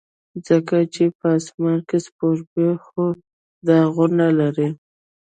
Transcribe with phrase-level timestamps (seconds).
[0.47, 3.05] ځکه چې په اسمان کې سپوږمۍ خو
[3.67, 4.69] داغونه لري.